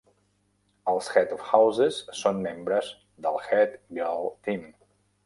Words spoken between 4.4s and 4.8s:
Team.